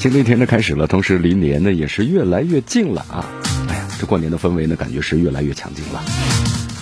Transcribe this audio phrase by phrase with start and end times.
[0.00, 3.28] 新的一天呢开始了，同时离年呢也是越来越近了啊！
[3.68, 6.02] 哎呀，这过年的氛围呢，感觉是越来越强劲了。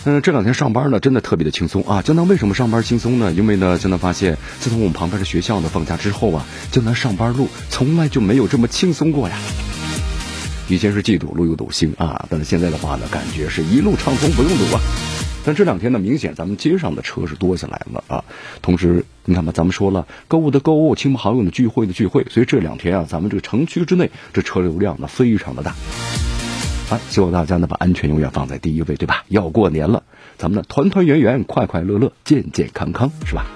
[0.04, 2.00] 嗯，这两天上班呢，真的特别的轻松啊！
[2.00, 3.32] 江南为什么上班轻松呢？
[3.32, 9.36] 因为呢，江南发现，自从我们旁边的学校呢放假之后啊，江南上班路从来就没有这么轻松过呀。
[10.68, 14.80] 以前是既堵路又堵心啊，但是现在的话呢，感觉是一路畅通不用堵啊。
[15.44, 18.24] 但这两天呢，明显咱们街上的车是多起来了啊。
[18.60, 25.70] 同时，你看吧，咱们说了，购物的购物，亲朋好友的聚会的聚会，所以这两天啊，咱们这个城区之内这车流量呢非常的大。
[26.90, 29.24] 啊，希望大家呢把安全永远放在第一位，对吧？
[29.28, 30.02] 要过年了，
[30.36, 33.46] 咱们呢团团圆圆、快快乐乐、健健康康，是吧？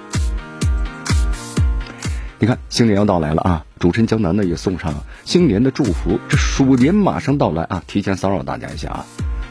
[2.39, 3.65] 你看，新年要到来了啊！
[3.79, 4.93] 主持人江南呢也送上
[5.23, 7.83] 新年的祝福，这鼠年马上到来啊！
[7.87, 9.05] 提前骚扰大家一下啊！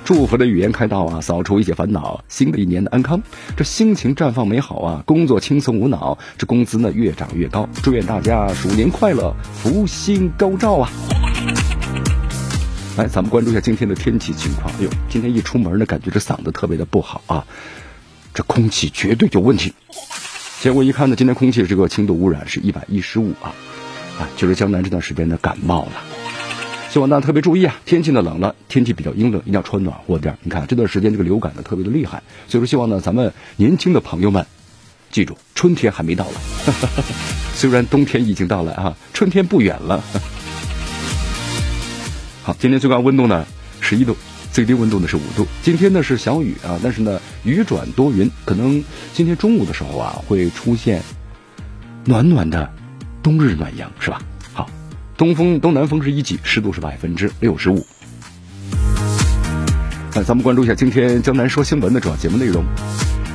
[0.04, 3.22] 祝福的语言开道啊，扫除一切烦恼，新的一年的安康，
[3.56, 10.90] 这心情绽放美好啊，工作轻松无脑，这工资呢越涨越高，祝愿大家鼠年快乐，福星高照啊！
[12.96, 14.68] 来，咱们关注一下今天的天气情况。
[14.74, 17.46] 哎呦，今天一出门呢，感觉这嗓子特别的不好啊，
[18.34, 19.72] 这空气绝对有问题。
[20.60, 23.54] 结果一看呢，今天空气这个轻度污染是一百一十五啊，
[24.18, 26.11] 啊，就是江南这段时间呢感冒了。
[26.92, 27.74] 希望大家特别注意啊！
[27.86, 30.36] 天气呢冷了，天气比较阴冷，一定要穿暖和点。
[30.42, 34.44] 你看这段时间这个流感呢特别的厉害，所以说希望呢咱们年轻的朋友们
[35.10, 36.72] 记住，春天还没到来，
[37.56, 40.04] 虽然冬天已经到来啊，春天不远了。
[42.42, 43.46] 好，今天最高温度呢
[43.80, 44.14] 十一度，
[44.52, 45.46] 最低温度呢是五度。
[45.62, 51.00] 今天呢是小雨啊，但是呢雨转多云，可能今天中午的时候啊会出现
[52.04, 52.70] 暖暖的
[53.22, 54.20] 冬日暖阳，是吧？
[55.22, 57.86] 东风东南风是一级，湿度是百分之六十五。
[60.16, 62.64] 那咱们关注一下今天江南说新闻的主要节目内容。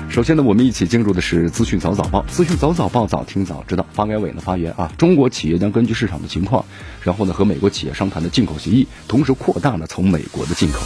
[0.10, 2.26] 首先呢，我们一起进入的是资讯早早报。
[2.28, 3.86] 资讯早早报，早听早知道。
[3.94, 6.66] 发改委呢发言啊，中国企业将根据市场的情况，
[7.04, 10.82] 然后呢和美国企业商谈的进口协议，同时扩大了从美国的进口。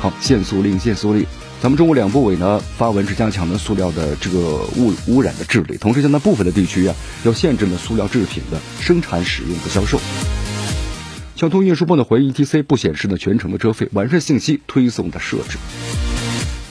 [0.00, 1.26] 好，限速令，限速令。
[1.62, 10.00] 咱们中国两部委呢发文是加强了塑料的这个污污染的治理，同时现在部分的地区啊要限制呢塑料制品的生产、使用和销售。
[11.36, 15.56] 交通运输部呢回应 ETC 不显示呢全程的车费，完善信息推送的设置。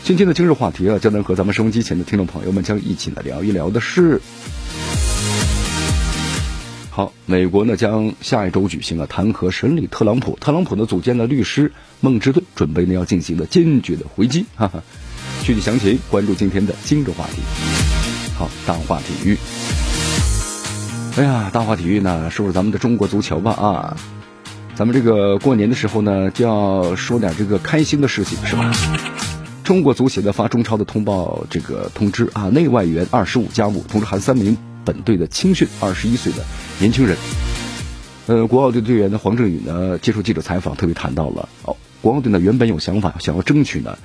[0.03, 4.19] 今天的今日话题啊，将能和咱们收音机前的听众朋友们将一起呢聊一聊的是。
[7.01, 14.45] 好，美国呢将下一周举行了弹劾审理特朗普，特朗普呢组建了律师梦之队，准备呢要进行了坚决的回击。
[14.55, 14.83] 哈哈，
[15.41, 17.41] 具体详情关注今天的今日话题。
[18.37, 19.35] 好，大话体育。
[21.17, 23.97] 哎呀，大话体育呢，说说咱们的中国足球吧啊！
[24.75, 28.71] 咱们这个过年的时候呢，就要说点这个开心的事情，是吧？
[29.63, 34.55] 中国足协的发中超的通报这个通知啊，内外援二十五加五，同时含三名。
[34.83, 36.43] 本队的青训二十一岁的
[36.79, 37.17] 年轻人，
[38.27, 43.97] 呃，国奥队队员呢黄振宇呢接受记者采访，特别谈到了哦，国奥队呢原本有想法想要争取呢，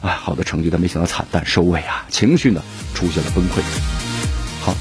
[0.00, 2.62] 啊好的成绩，但没想到惨淡收尾啊，情绪呢
[2.94, 3.60] 出现了崩溃。
[4.62, 4.74] 好，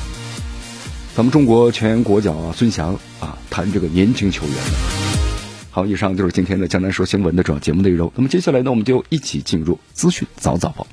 [1.15, 4.61] 咱们中国前国脚孙祥啊谈这个年轻球员的。
[5.71, 8.11] 好，以上就是今天的江南说新闻的主要节目内容。
[8.15, 10.85] 那么接下来呢，我们就一起进入资讯早早报。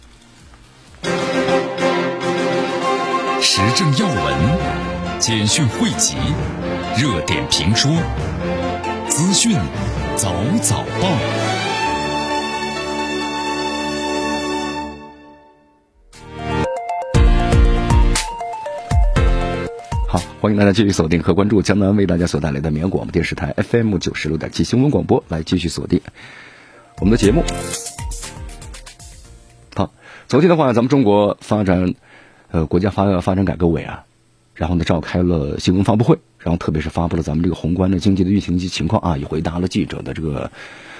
[3.58, 6.14] 时政要闻、简讯汇集、
[6.98, 7.90] 热点评说、
[9.08, 9.56] 资讯
[10.14, 10.30] 早
[10.60, 11.08] 早报。
[20.06, 26.02] 好，欢迎大家继续锁定和关注江南为大家所带来的绵阳广播电视台 FM 九十六点七新闻广播，来继续锁定
[26.98, 27.42] 我们的节目。
[29.74, 29.90] 好，
[30.28, 31.94] 昨天的话，咱们中国发展。
[32.50, 34.04] 呃，国家发发展改革委啊，
[34.54, 40.50] 然后呢召开了新闻发布会，然后特别是发布了咱们这个宏观的经济的运行及情况啊，也回答了记者的这个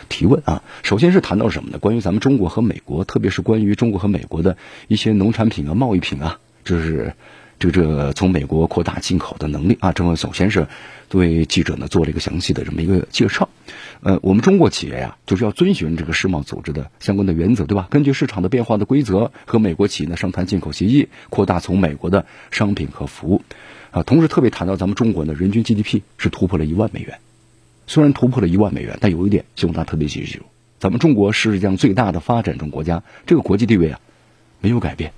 [0.08, 0.62] 提问啊。
[0.82, 1.78] 首先是谈到什么呢？
[1.78, 4.56] 关于咱们中国和美国，特别是关于中国和美国的
[4.88, 7.14] 一些农产品啊、贸易品啊，就是
[7.58, 9.92] 这个这个从美国扩大进口的能力啊。
[9.92, 10.66] 这么首先是
[11.08, 13.48] 对记者呢做了一个详细的这么一个介绍。
[14.02, 17.88] 呃，我们中国企业呀，就是要遵循这个世贸组织的相关的原则，对吧？
[17.90, 23.42] 根据市场的变化的规则，和美国企业呢商谈进口协议，扩大从美国的商品和服务。
[23.90, 27.18] 啊，同时特别谈到咱们中国呢，人均 GDP 是突破了一万美元。
[27.86, 30.40] 虽然突破了一万美元，但有一点希望大家特别记住：
[30.78, 34.00] 咱们中国是世界上最大的发展中国家，这个国际地位啊
[34.60, 35.12] 没有改变。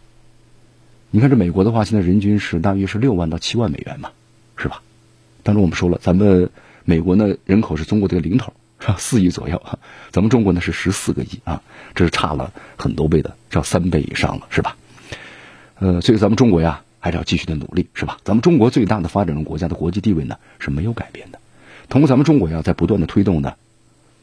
[1.11, 4.11] 你看这美国的话，现在人均是大约是六万到七万美元嘛，
[4.57, 4.83] 是吧？
[5.43, 6.51] 当中我们说了，咱们
[6.85, 8.53] 美国呢人口是中国的一个零头，
[8.97, 9.63] 四亿左右，
[10.11, 11.63] 咱们中国呢是十四个亿啊，
[11.95, 14.77] 这是差了很多倍的，要三倍以上了，是吧？
[15.79, 18.19] 呃，所以咱们中国呀还是要继续的努力，是吧？
[18.25, 21.39] 咱们中国最大的发展中国家的国际地位呢是没有改变的。
[21.89, 23.55] 同时，咱们中国呀在不断的推动呢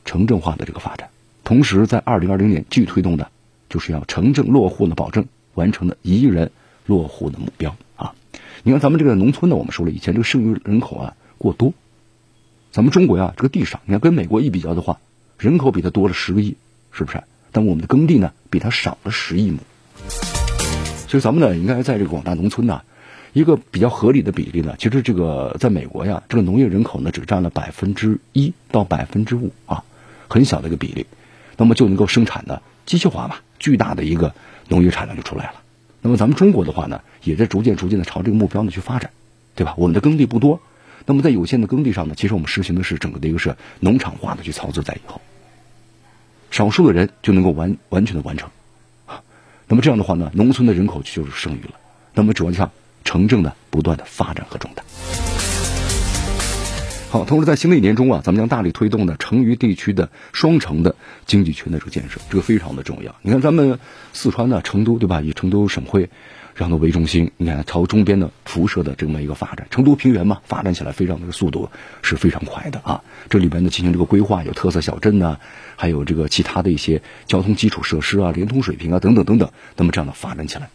[0.04, 1.10] 城镇化的这个发展，
[1.44, 3.30] 同时在二零二零年继续推动的，
[3.70, 6.52] 就是要城镇落户的保证，完成了一亿人
[6.86, 8.14] 落户的目标啊。
[8.64, 11.74] 你看咱们这个农村呢，我们说了，以前这个剩余人口啊过多，
[12.76, 15.00] 咱们中国呀这个地上，你看跟美国一比较的话，
[15.40, 16.58] 人口比它多了十个亿，
[16.92, 17.24] 是不是？
[17.54, 19.60] 但我们的耕地呢比它少了十亿亩，
[21.08, 22.82] 所以咱们呢应该在这个广大农村呢。
[23.32, 29.86] 一个比较合理的比例呢，其实这个在美国呀，这个农业人口呢只占了百分之一到百分之五啊，
[30.28, 31.06] 很小的一个比例，
[31.56, 34.36] 那么就能够生产的机械化嘛，巨大的一个
[34.68, 35.62] 农业产量就出来了。
[36.02, 39.12] 那么咱们中国的话呢，也在逐渐逐渐的朝这个目标呢去发展，
[39.56, 39.76] 对吧？
[39.78, 40.60] 我们的耕地不多，
[41.06, 45.22] 那么在有限的耕地上呢，其实我们实行的是整个的一个是农场化的去操作，在以后，
[46.52, 48.50] 少数的人就能够完完全的完成。
[49.68, 51.74] 那么这样的话呢，农村的人口就是剩余了。
[52.14, 52.72] 那么主要像。
[53.08, 54.84] 城镇的不断的发展和壮大。
[57.12, 60.96] 好，同时在新的一年中啊，咱们将大力推动的成渝地区的双城的
[61.28, 63.16] 经济圈的这个建设，这个非常的重要。
[63.22, 63.78] 你看咱们
[64.12, 65.22] 四川呢成都，对吧？
[65.22, 66.10] 以成都省会
[66.56, 71.70] 让它为中心，你看朝周边的辐射的这么一个发展，成都平原嘛，发展起来非常的速度
[72.02, 73.04] 是非常快的啊。
[73.30, 75.38] 这里边呢进行这个规划，有特色小镇呢，
[75.76, 80.70] 还有这个其他的一些交通基础设施啊、联通水平啊等等等等，那么这样的发展起来。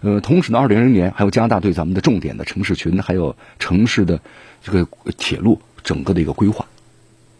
[0.00, 4.22] 呃，同时呢，二零二零年还要加大对咱们的重点的城市群，还有城市的
[4.62, 4.88] 这个
[5.18, 6.64] 铁路整个的一个规划。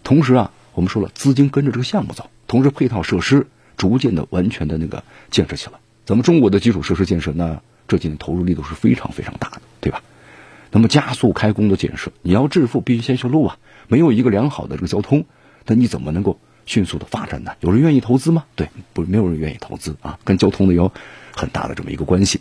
[0.04, 3.46] 同时啊，我们说了，资金跟着这个项目走，同时配套设施
[3.78, 5.78] 逐渐的完全的那个建设起来。
[6.10, 10.02] 咱们中国的基础设施建设，那这几年投入力度是非常非常大的，对吧？
[10.72, 13.58] 那么加速开工的建设，你要致富必须先修路啊！
[13.86, 15.24] 没有一个良好的这个交通，
[15.66, 17.52] 那你怎么能够迅速的发展呢？
[17.60, 18.44] 有人愿意投资吗？
[18.56, 20.90] 对，不，没有人愿意投资啊，跟交通的有
[21.36, 22.40] 很大的这么一个关系。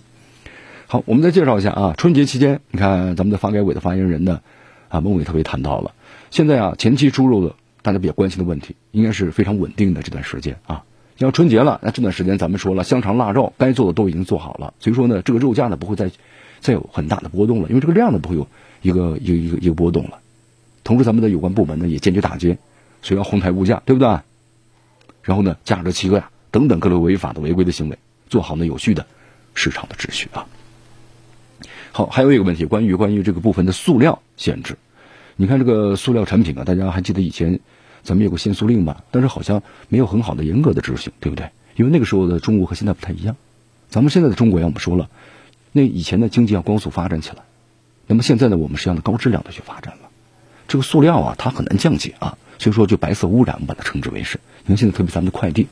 [0.88, 4.42] 好，我们再介绍一下啊，春节期间，你看咱们的发改委的发言人呢，
[4.88, 5.94] 啊，孟伟特别谈到了，
[6.32, 10.86] 现在啊，前期猪肉的大家比较关心的问题，应该是非常稳定的这段时间啊。
[11.20, 16.12] 要春节了，那这段时间咱们说了，香肠腊肉该做的都已经做好了，所以说呢，这个肉价呢不会再
[16.62, 18.48] 再有很大的波动了，因为这个量呢不会有
[18.82, 20.20] 一个一个一个一个波动了。
[20.84, 22.58] 同时，咱们的有关部门呢也坚决打击
[23.02, 24.20] 所以要哄抬物价，对不对？
[25.22, 27.98] 然后呢，价格欺压等等各类违法的违规的行为，
[28.30, 29.06] 做好呢有序的
[29.54, 30.48] 市场的秩序啊。
[31.92, 34.78] 好，还有一个问题，关于关于这个部分的塑料限制。
[35.36, 37.60] 你看这个塑料产品啊，大家还记得以前
[38.04, 39.04] 咱们有个限塑令吧？
[39.12, 41.50] 但是好像没有很好的严格的执行，对不对？
[41.76, 43.36] 因为那个时候的中国和现在不太一样。
[43.90, 45.10] 咱们现在的中国呀，我们说了，
[45.72, 47.44] 那以前的经济要高速发展起来，
[48.08, 50.10] 那么现在呢，我们是要高质量的去发展了。
[50.68, 54.40] 这个塑料啊，它很难降解啊，所以说就白色污染，我们把它称之为是。
[54.66, 55.68] 你看现在特别咱们的快递，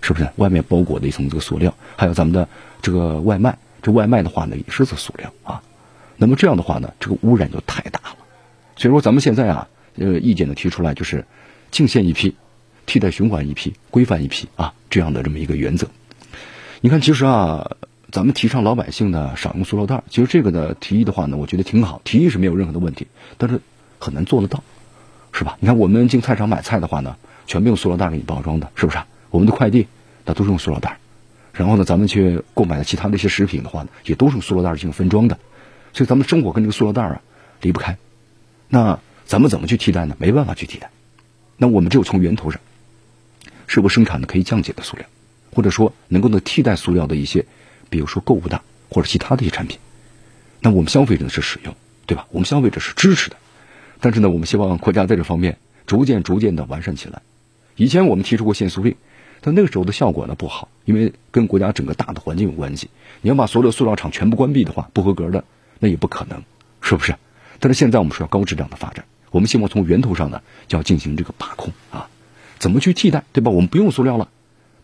[0.00, 1.74] 是不是外面包裹的一层这个塑料？
[1.96, 2.48] 还有咱们的
[2.82, 3.58] 这个外卖。
[3.80, 5.62] 这外卖的话呢，也是这塑料啊，
[6.16, 8.16] 那么这样的话呢，这个污染就太大了。
[8.76, 11.26] 所以说，咱们现在啊，呃，意见呢提出来就是
[11.74, 12.36] 净限一批，
[12.86, 15.88] 替代循环一批，规范一批啊，这样的这么一个原则。
[16.80, 17.72] 你看，其实啊，
[18.12, 23.60] 咱们提倡老百姓呢少用塑料袋，其实这个的提议的话呢，我觉得挺好，提议是没有任何的问题，但是
[23.98, 24.62] 很难做得到，
[25.32, 25.56] 是吧？
[25.58, 27.16] 你看，我们进菜场买菜的话呢，
[27.48, 28.98] 全部用塑料袋给你包装的，是不是？
[29.30, 29.88] 我们的快递
[30.24, 31.00] 那都是用塑料袋。
[31.52, 35.40] 然后呢，咱们去购买的其他的一些食品的话呢，也都是用塑料袋进行分装的，
[35.92, 37.20] 所以咱们生活跟这个塑料袋啊
[37.62, 37.98] 离不开。
[38.68, 40.14] 那咱们怎么去替代呢？
[40.20, 40.90] 没办法去替代。
[41.56, 42.60] 那我们只有从源头上，
[43.66, 45.06] 是否生产的可以降解的塑料，
[45.52, 47.46] 或者说能够呢替代塑料的一些，
[47.90, 49.78] 比如说购物袋或者其他的一些产品。
[50.60, 51.74] 那我们消费者是使用，
[52.06, 52.26] 对吧？
[52.30, 53.36] 我们消费者是支持的。
[54.00, 57.22] 但是呢，我们希望国家在这方面逐渐逐渐的完善起来。
[57.76, 58.96] 以前我们提出过限塑令。
[59.46, 62.88] 但那个时候的效果呢不好，因为跟国家整个大的环境有关系。
[63.20, 65.44] 你要把所有的塑料厂全部关闭的话，不合格的
[65.80, 66.42] 那也不可能，
[66.80, 67.14] 是不是？
[67.60, 69.04] 但是现在我们说要高质量的发展，
[69.34, 72.08] 我们希望从源头上呢就要进行这个把控啊，
[72.60, 73.50] 怎么去替代，对吧？
[73.50, 74.28] 我们不用塑料了，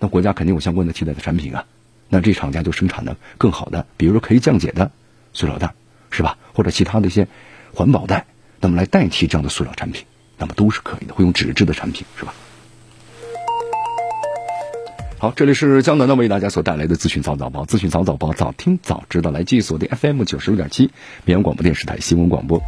[0.01, 1.67] 那国家肯定有相关的替代的产品啊，
[2.09, 4.91] 那这厂家就生产的更好的，比如说可以降解的
[5.33, 5.75] 塑料袋，
[6.11, 6.37] 是吧？
[6.53, 7.29] 或者其他的一些
[7.73, 8.27] 环保袋，
[8.61, 10.05] 那么来代替这样的塑料产品，
[10.37, 12.35] 那么都是可以的，会用纸质的产品是吧？
[15.21, 20.91] 好，这里是江南的为大家所带来的资讯早早报，资讯早早报，早听早知道，来继续锁定 FM 九十六点七
[21.25, 22.61] 绵阳广播电视台新闻广播。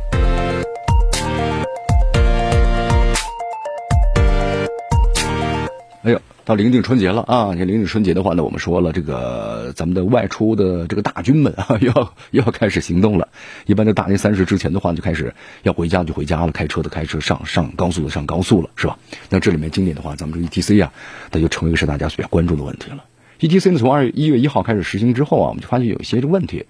[6.03, 7.55] 哎呦，到临近春节了啊！
[7.55, 13.29] 你临近春节的话呢，我们说了，这个咱们的外出的这个大军们啊， 要要开始行动了。
[13.67, 15.33] 一般在大年三十之前的话，就开始
[15.63, 18.99] 要回家就回家了，开车的开车，上上高速的上高速了，是吧？
[19.31, 20.93] 那这里面今年的话，咱们这 ETC 啊，
[21.31, 23.05] 它就成为是大家比较关注的问题了。
[23.39, 26.67] ETC 呢，从二月一月一号开始实行之后啊，我们就发现有一些这问题，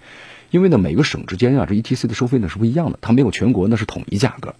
[0.51, 4.53] 因为呢，每个省之间啊，这 ETC 的收费呢是不一样的，它没有全国那是统一价格。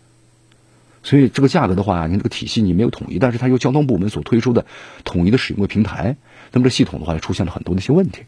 [1.03, 4.65] 所以这个价格的话，你这个体系你没有统一，但是它由交通部门所推出的
[5.03, 6.15] 统一的使用的平台，
[6.51, 8.23] 那么这系统的话就出现了很多的一些问题，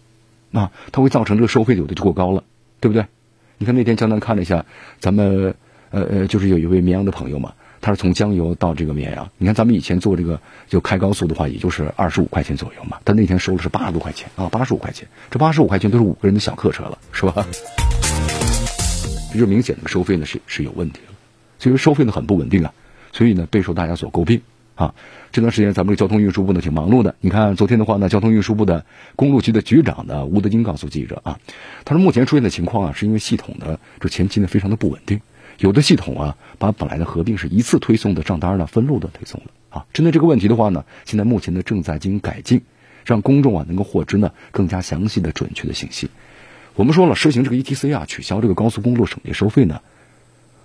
[0.52, 2.44] 啊，它会造成这个收费有的就过高了，
[2.82, 3.06] 对不对？
[3.58, 4.66] 你看那天江南看了一下，
[5.00, 5.56] 咱们
[5.90, 17.48] 呃呃，就是有一位绵阳的朋友嘛，他是从江油到这个绵阳，你看咱们以前坐这个就开高速的话，也就是二十五块钱左右嘛，他那天收的是八十多块钱啊，八十五块钱，这八十五块钱都是五个人的小客车了，是吧？
[19.32, 21.15] 这就明显的收费呢是是有问题了。
[21.60, 22.74] 其实收费呢很不稳定啊，
[23.12, 24.42] 所以呢备受大家所诟病
[24.76, 24.94] 啊。
[25.32, 27.14] 这段时间咱们的交通运输部呢挺忙碌的。
[27.20, 28.86] 你看昨天的话呢，交通运输部的
[29.16, 31.40] 公路局的局长呢吴德金告诉记者啊，
[31.84, 35.20] 他说目前出现的情况啊，是因为系统的这前期呢非常的不稳定，
[35.60, 39.86] 有的系统啊把本来的合并是一次推送的账单呢分路的推送了啊。
[39.92, 42.62] 针对这个问题的话呢，现在目前呢正在进行改进，
[43.06, 46.10] 让公众啊能够获知呢更加详细的准确的信息。
[46.76, 49.82] 我们说了，实行这个 ETC 啊，取消这个高速公路省界收费呢。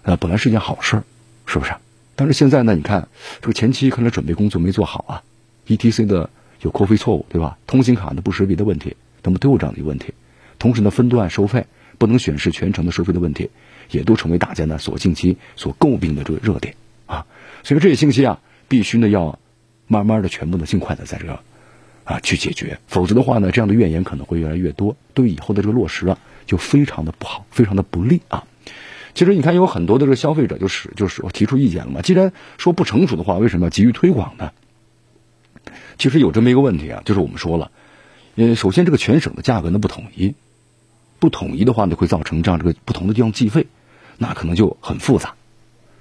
[0.02, 1.02] 呃，本来是件好事，
[1.47, 1.73] 是不是？
[2.16, 3.09] 但是现在呢，你看
[3.40, 5.23] 这个前期可能准备工作没做好啊
[5.66, 6.28] ，ETC 的
[6.61, 7.59] 有扣费错误，对吧？
[7.66, 10.12] 通行卡的不识别的问题，那么都有这样的一个问题。
[10.59, 11.66] 同时呢，分段收费
[11.97, 13.50] 不能显示全程的收费的问题，
[13.90, 16.75] 也都成为大家呢所近期所诟病的这个热点
[17.07, 17.26] 啊。
[17.62, 19.38] 所以这些信息啊，必须呢要
[19.87, 21.40] 慢慢的全部的尽快的在这个
[22.04, 28.45] 啊去解决，否则的话呢，这样的怨言可能会越来越多，对以后的这个落实啊，就非常的不好，非常的不利啊。
[29.14, 32.00] 其实你看，有很多的这个消费者就是就是提出意见了嘛。
[32.02, 34.52] 既然说不成熟的话，为什么要急于推广呢？
[35.99, 37.71] 其实有这么一个问题啊，就是我们说了，
[38.37, 40.35] 呃，首先这个全省的价格呢不统一，
[41.19, 43.67] 不统一的话呢会造成这样这个不同的地方计费，
[44.17, 45.35] 那可能就很复杂。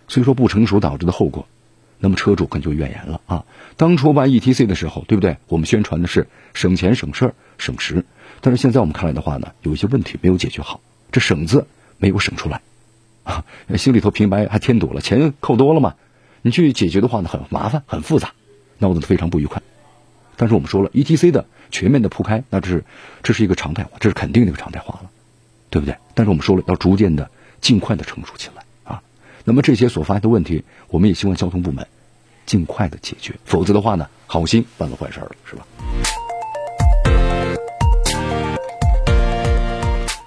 [0.08, 1.48] 所以说不成熟导致的后果，
[2.00, 3.46] 那么车主可能就怨言了啊。
[3.75, 5.38] 当初办 ETC 的时候，对不对？
[5.48, 8.06] 我们宣传的是省钱省事儿省时，
[8.42, 10.80] 但是现在我们看来的话呢，有一些问题没有解决好，
[11.12, 12.62] 这省字没有省出来。
[13.77, 15.95] 心里头平白还添堵了，钱扣多了嘛？
[16.41, 18.31] 你去解决的话呢，很麻烦，很复杂，
[18.77, 19.62] 闹得非常不愉快。
[20.38, 22.86] 但是我们说了，ETC 的全面的铺开，那这是
[23.24, 25.09] 这是一个常态化，这是肯定的一个常态化了，
[25.69, 25.98] 对不对？
[26.13, 29.01] 但是我们说了，要逐渐的、尽快的成熟起来啊。
[29.43, 31.86] 那么这些所发现的问题，我们也希望交通部门
[32.45, 35.67] 尽快的解决，否则的话呢，好心办了坏事了，是吧？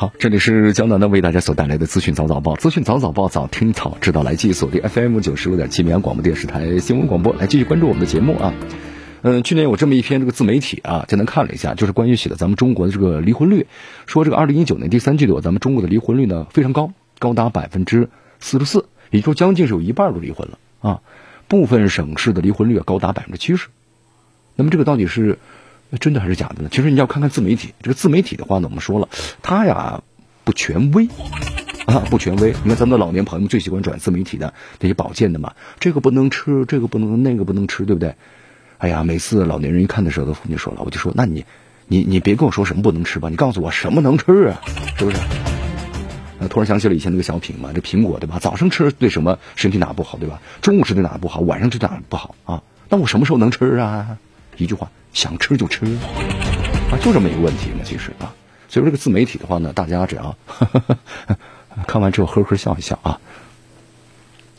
[0.00, 8.54] 好，这里是江南的为大家所带来的资讯早早报，资讯早早报，早听早知道，来继续锁定 FM 九十五点七绵阳广播电视台新闻广播，来继续关注我们的节目啊。
[9.20, 13.66] 嗯，去年有这么一篇这个自媒体啊，简单看了一下，就是关于写的咱们中国的这个离婚率，
[14.06, 21.02] 说这个二零一九年第三季度咱们中国的离婚率呢非常高，高达百分之四十四，也就将近是有一半都离婚了啊。
[21.46, 23.68] 部分省市的离婚率高达百分之七十，
[24.56, 25.38] 那么这个到底是？
[25.90, 26.68] 那真的还是假的呢？
[26.70, 29.08] 其实你要看看自媒体，这个自媒体的话呢，我们说了，
[29.42, 30.02] 它呀
[30.44, 31.08] 不权威
[31.86, 32.54] 啊，不权威。
[32.62, 38.14] 你看咱们的老年朋友最喜欢转自媒体的那些保健的嘛，这个不能吃，这个不能，那个不能吃，对不对？
[38.78, 41.44] 哎呀，每次老年人一看的时候，都就说了，我就说，那你，
[41.88, 44.60] 你，你别跟我说什么不能吃吧，你告诉我什么能吃啊，
[44.96, 45.18] 是不是？
[46.38, 48.38] 那突然想起了以前那个小品嘛，这苹果对吧？
[48.40, 50.40] 早上吃对什么身体哪不好对吧？
[50.62, 51.40] 中午吃对哪不好？
[51.40, 52.62] 晚上吃哪不好啊？
[52.88, 54.16] 那我什么时候能吃啊？
[54.56, 54.88] 一句话。
[55.12, 55.84] 想吃就吃，
[56.90, 58.32] 啊，就这么一个问题嘛，其实啊，
[58.68, 60.36] 所以说这个自媒体的话呢，大家只要
[61.86, 63.20] 看完之后呵呵笑一笑啊。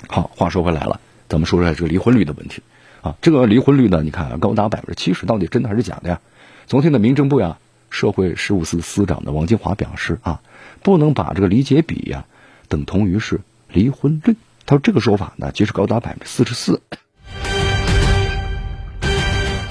[0.08, 2.62] 好，话说回来了，咱们说说这个离婚率的问题
[3.01, 3.15] 啊。
[3.22, 6.20] 这个离婚率呢，你看高达百分之七十，到底真的还是假的呀？
[6.67, 7.58] 昨天的民政部呀
[7.89, 10.41] 社会事务司司长的王金华表示啊，
[10.81, 12.25] 不能把这个离结比呀
[12.67, 13.39] 等同于是
[13.70, 14.36] 离婚率。
[14.65, 16.81] 他说这个说法呢，其实高达百分之四十四，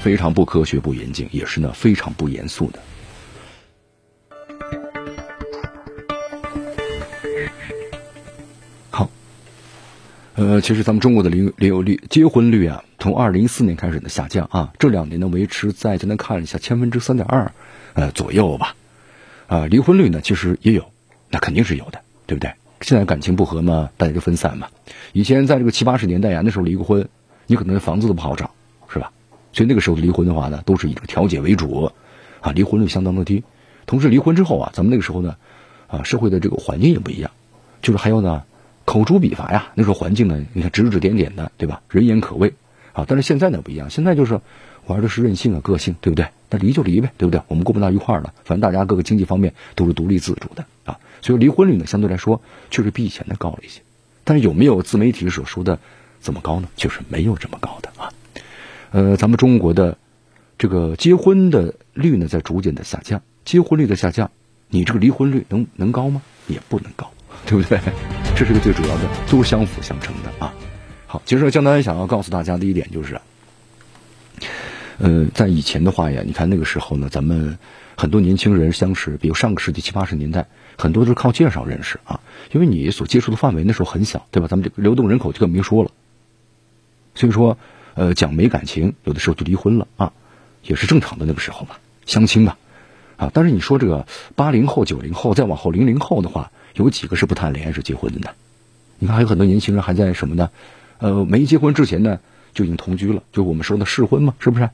[0.01, 2.79] 非常不科学、不严谨，也是呢非常不严肃的。
[8.89, 9.07] 好，
[10.35, 17.51] 呃，其实咱们中国的离离婚率、结婚率啊，从二零一四年开始的下降啊，这两年呢维持在，今天看一下，千分之三点二，
[17.93, 18.75] 呃左右吧。
[19.45, 20.83] 啊，离婚率呢其实也有，
[21.29, 22.51] 那肯定是有的，对不对？
[22.81, 24.67] 现在感情不和嘛，大家就分散嘛。
[25.13, 27.07] 以前在这个七八十年代呀，那时候离个婚，
[27.45, 28.49] 你可能房子都不好找，
[29.53, 31.91] 所以那个时候离婚的话呢，都是以这个调解为主，
[32.39, 33.43] 啊，离婚率相当的低。
[33.85, 35.35] 同时离婚之后啊，咱们那个时候呢，
[35.87, 37.31] 啊，社会的这个环境也不一样，
[37.81, 38.43] 就是还有呢，
[38.85, 39.71] 口诛笔伐呀。
[39.75, 41.81] 那时候环境呢，你看指指点点的，对吧？
[41.89, 42.53] 人言可畏
[42.93, 43.05] 啊。
[43.07, 44.39] 但是现在呢不一样，现在就是
[44.85, 46.27] 玩的是任性啊，个性，对不对？
[46.49, 47.41] 那离就离呗，对不对？
[47.47, 50.99] 我们过不到一块儿了，反正大家各个经济方面都是独立自主的啊。
[51.21, 53.81] 所以离婚率呢，相对来说确实比以前的高了一些，
[54.23, 55.79] 但是有没有自媒体所说的
[56.21, 56.69] 这么高呢？
[56.75, 58.11] 就是没有这么高的啊。
[58.91, 59.97] 呃，咱们中国的
[60.57, 64.29] 这个结婚的率呢，在逐渐的下降，结婚率的下降，
[64.69, 66.21] 你这个离婚率能能高吗？
[66.47, 67.09] 也不能高，
[67.47, 67.79] 对不对？
[68.35, 70.53] 这是个最主要的，都是相辅相成的啊。
[71.07, 73.19] 好，其实江南想要告诉大家的一点就是，
[74.99, 77.57] 呃，在以前的话呀，你看那个时候呢，咱们
[77.95, 80.47] 很多年轻人相识，比如上个世纪七八十年代。
[80.77, 82.19] 很多都是靠介绍认识啊，
[82.53, 84.47] 因为你所接触的范围那时候很小，对吧？
[84.47, 85.91] 咱们这个流动人口就更别说了。
[87.13, 87.55] 所以说，
[87.95, 90.11] 呃，讲没感情，有的时候就离婚了啊，
[90.63, 92.55] 也是正常的那个时候嘛，相亲嘛，
[93.17, 93.31] 啊。
[93.33, 94.05] 但是你说这个
[94.35, 98.29] 八零后、九零后再往后零零后的话，有几个是不谈恋爱是结婚的呢？
[98.99, 100.49] 你看还有很多年轻人还在什么呢？
[100.99, 102.19] 呃，没结婚之前呢
[102.53, 104.69] 就已经同居了，就我们说的试婚嘛，是不是？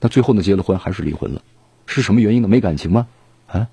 [0.00, 1.42] 那最后呢结了婚还是离婚了，
[1.86, 2.48] 是什么原因呢？
[2.48, 3.06] 没感情吗？
[3.46, 3.68] 啊？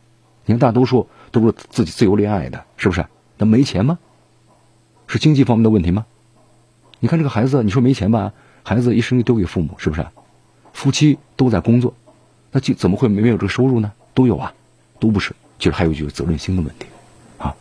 [0.45, 1.07] 你看大多数。
[1.33, 3.03] 都是自己自由恋爱的，是不是？
[3.39, 3.97] 那没钱吗？
[5.07, 6.05] 是经济方面的问题吗？
[6.99, 8.33] 你看这个孩子，你说没钱吧？
[8.63, 10.05] 孩子一生就丢给父母，是不是？
[10.73, 11.93] 夫妻都在工作，
[12.51, 13.91] 那就怎么会没有这个收入呢？
[14.13, 14.53] 都有啊，
[14.99, 15.35] 都不是。
[15.59, 16.87] 其实还有就是责任心的问题
[17.37, 17.55] 啊。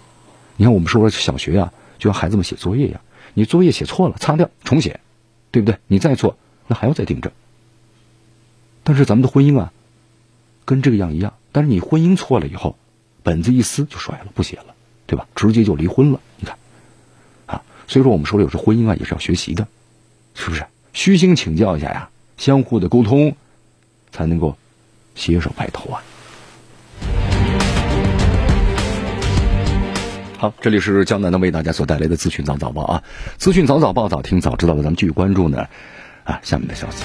[0.57, 3.01] 你看我们说小学呀，就像孩子们写作业一样，
[3.35, 5.01] 你作业写错了，擦掉重写，
[5.51, 5.79] 对不对？
[5.87, 6.37] 你再错，
[6.67, 7.31] 那还要再订正。
[8.83, 9.73] 但是咱们的婚姻啊，
[10.65, 11.35] 跟这个样一样。
[11.53, 12.77] 但是你婚姻错了以后。
[13.25, 14.75] 本子一撕就甩了，不写了，
[15.07, 15.29] 对吧？
[15.37, 16.21] 直接就离婚了。
[16.39, 16.59] 你看，
[17.47, 19.69] 啊，所以说我们说了有时候婚姻啊也是要学习的，
[20.35, 20.67] 是不是？
[20.93, 23.35] 虚心请教一下呀，相互的沟通，
[24.11, 24.55] 才能够
[25.15, 26.03] 携手白头啊。
[30.37, 33.03] 好，这里是江南的为大家所带来的资讯早早报啊，
[33.39, 35.67] 资讯早早报，早听早知道的，咱们继续关注呢
[36.25, 37.05] 啊下面的消息。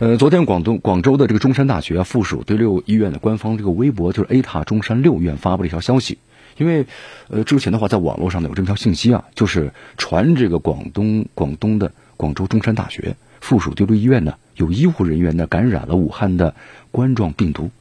[0.00, 6.18] 呃，昨天广东广州的这个中山大学附属第六医院的官方这个微博，就是 A 塔中山六院发布了一条消息，
[6.58, 6.84] 因为
[7.28, 16.54] 呃之前的话在网络上呢有这么条信息啊，就是传这个广东广东的广州中山大学附属第六医院呢有医护人员呢感染了武汉的
[16.92, 17.72] 冠状病毒，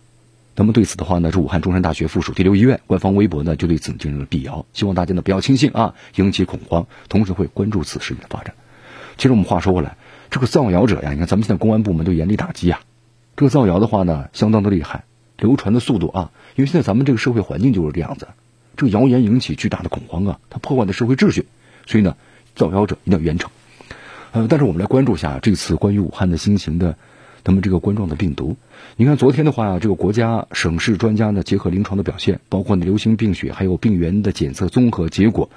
[0.56, 8.56] 那么对此的话呢，这武汉中山大学附属第六医院官方微博呢就对此进行了辟谣，希望大家呢不要轻信啊，引起恐慌，同时会关注此事情的发展。
[9.16, 9.96] 其实我们话说回来。
[10.32, 12.82] 这个造谣者呀，你看咱们现在公安部门都严厉打击啊。
[13.36, 15.04] 这个造谣的话呢，相当的厉害，
[15.38, 18.28] 流传的速度啊，因为现在咱们这个社会环境就是这样子，
[18.76, 21.46] 这个谣言引起巨大的恐慌啊，它破坏的社会秩序，
[21.86, 22.16] 所以呢，
[22.56, 23.46] 造谣者一定要严惩。
[24.32, 26.98] 呃，但是我们来关注一下这次关于武汉的新型的
[27.44, 28.56] 那么这个冠状的病毒。
[28.96, 35.50] 你看昨天的话，这个国家省市专家呢结合临床的表现，包括呢流行病学还有病原的检测综合结果，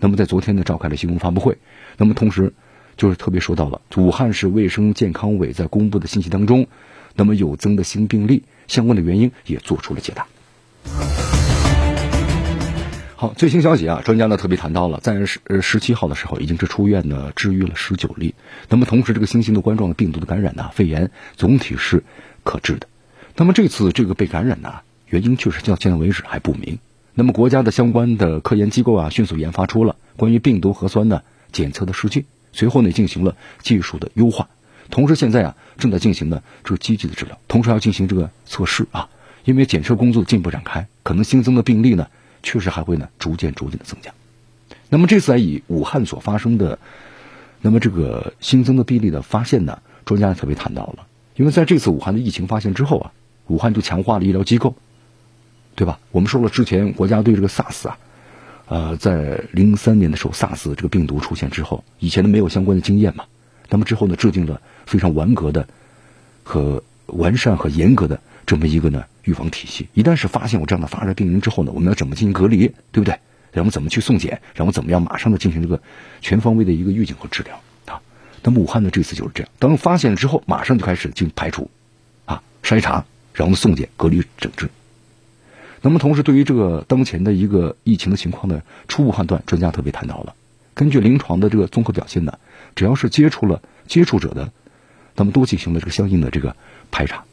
[0.00, 1.58] 那么在昨天呢召开了新闻发布会，
[1.96, 2.52] 那么同时。
[2.94, 6.66] 就是特别说到了武汉市卫生健康委在公布的信息当中，
[7.16, 10.26] 那么有增的新病例相关的原因也做出了解答。
[13.22, 18.34] 好，最新消息啊，专家呢特别谈到了，在十十七号的时候已经是出院呢治愈了十九例。
[18.68, 22.02] 那么同时，这个新型的冠状病毒的感染呢，肺炎总体是
[22.42, 22.88] 可治的。
[23.36, 26.80] 那么这次这个被感染呢，原因确实到现在为止还不明。
[27.14, 32.24] 那么国家的相关的科研机构啊，迅速研发出了关于病毒核酸的检测的试剂。
[32.52, 34.48] 随后呢，进行了技术的优化，
[34.90, 39.10] 同时现在啊，正在进行呢这个积极的治疗，同时要进行这个测试啊，
[39.44, 42.08] 因为检测工作进一步展开，可能新增的病例呢，
[42.42, 44.12] 确实还会呢逐渐逐渐的增加。
[44.88, 46.78] 那么这次以武汉所发生的，
[47.60, 53.12] 那么这个新增的病例的发现呢，专家特别谈到了，因为在这次武汉的疫情发现之后啊，
[53.46, 54.74] 武汉就强化了医疗机构，
[55.74, 55.98] 对吧？
[56.10, 57.98] 我们说了之前国家对这个 SARS 啊。
[58.68, 63.24] 呃，在零三年的时候，SARS 这个病毒出现之后，以前呢没有相关的经验嘛，
[63.68, 65.68] 那么之后呢，制定了非常完格的
[66.42, 69.88] 和完善和严格的这么一个呢预防体系。
[69.94, 73.18] 一旦是发现有这样的发热病人之后呢，我们要怎么进行隔离，对不对？
[73.52, 75.82] 然后怎么去送检，然后怎么样马上的进行这个
[76.20, 78.00] 全方位的一个预警和治疗啊？
[78.42, 81.70] 那么武汉呢这次就是这样，当发现之后，马上就开始进行排除，
[82.24, 84.70] 啊筛查，然后送检、隔离、整治。
[85.82, 90.34] 那么同时，对于这个当前的一个疫情的情况呢，初步判断，专家特别谈到了，
[90.72, 92.38] 根据临床的这个综合表现呢，
[92.74, 94.50] 只要是接触了接触者的，
[95.16, 96.56] 那么都进行了这个相应的这个
[96.90, 97.24] 排查。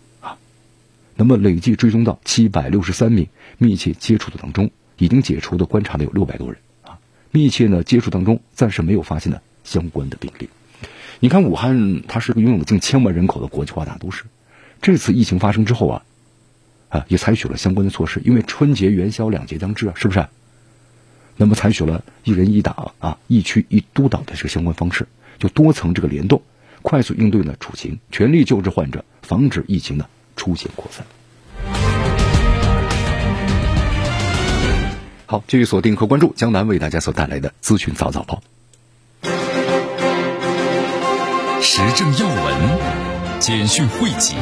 [1.19, 3.27] 那么累计追踪到七百六十三名
[3.60, 4.71] 密切接触的当中。
[5.01, 6.99] 已经解除的观察的有六百多人啊，
[7.32, 10.49] 密切呢接触当中暂时没有发现的相关的病例。
[11.21, 14.25] 你看武汉，它是个拥有近千万人口的国际化大都市，
[14.82, 16.03] 这次疫情发生之后啊，
[16.89, 20.27] 啊也采取了相关的措施，因为春节元宵两节将至啊，是不是？
[21.38, 26.41] 那么采取了一人一档啊，一区一督导的这个相关方式，就多层这个联动，
[26.82, 31.06] 快速应对呢处情，全力救治患者，防止疫情的出现扩散。
[35.25, 38.41] 好，继续锁定和关注江南为大家所带来的资讯早早报，
[41.62, 44.36] 时政要闻、简讯汇集、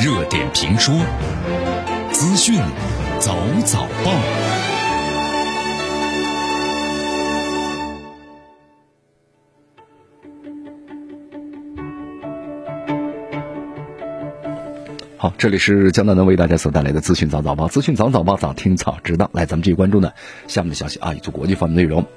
[0.00, 0.92] 热点评说、
[2.10, 2.60] 资讯
[3.20, 4.61] 早早报。
[15.22, 19.30] 好，这里是江南能为大家所带来的资讯早早报，资讯早早报，早听早知道。
[19.32, 20.10] 来，咱们继续关注呢
[20.48, 22.08] 下面的消息啊，一组国际方面的内容。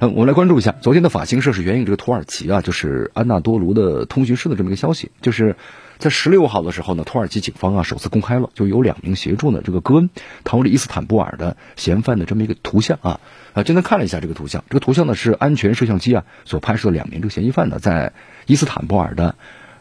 [0.00, 5.56] 嗯，我们来关注一下昨天的法新社是援引这个土耳其啊，就是安纳多卢的通讯社的这么一个消息，就是
[5.96, 10.10] 在十六号的时候呢，土耳其警方啊首次公开了就有两名协助呢这个戈恩
[10.44, 13.20] 逃离伊斯坦布尔的嫌犯的这么一个图像啊
[13.54, 18.12] 啊，今天看了一下这个图像，这个图像呢是安全摄像机啊所拍摄的两名这个嫌疑犯呢在
[18.44, 19.36] 伊斯坦布尔的